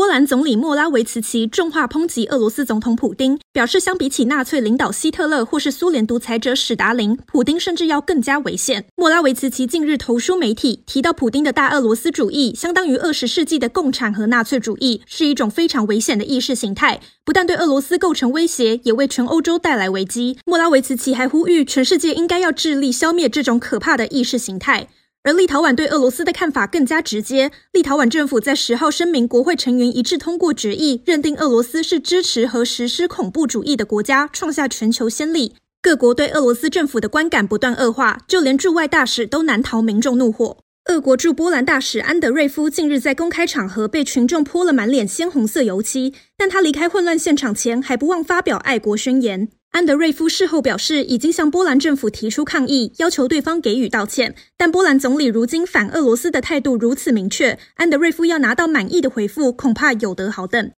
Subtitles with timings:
[0.00, 8.86] 波兰总理莫拉维茨奇重话抨击俄罗斯总统普丁，表示相比起纳粹领导希特勒或是苏联独裁者史达林，普丁甚至要更加危险。
[8.96, 20.38] 莫拉维茨奇近日投书媒体，提到普丁的大俄罗斯主义相当于二十世纪的共产和纳粹主义，是一种非常危险的意识形态，不但对俄罗斯构成威胁，也为全欧洲带来危机。
[20.46, 24.88] 莫拉维茨奇还呼吁全世界应该要致力消灭这种可怕的意识形态。
[25.22, 27.50] 而立陶宛对俄罗斯的看法更加直接。
[27.72, 35.54] 立陶宛政府在十号声明，国会成员一致通过决议，认定俄罗斯是支持和实施恐怖主义的国家，创下全球先例。
[35.82, 40.56] 各国对俄罗斯政府的观感不断恶化，就连驻外大使都难逃民众怒火。
[40.86, 49.48] 俄国驻波兰大使安德瑞夫近日在公开场合被群众泼了满脸鲜红色油漆，但他离开混乱现场前，还不忘发表爱国宣言。
[49.70, 54.34] 安德瑞夫事后表示，已经向波兰政府提出抗议，要求对方给予道歉。
[54.56, 60.68] 但波兰总理如今反俄罗斯的态度如此明确，安德瑞夫要拿到满意的回复，恐怕有得好等。